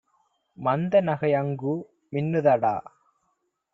மந்த 0.57 1.01
நகையங்கு 1.01 1.73
மின்னுதடா! 2.13 2.75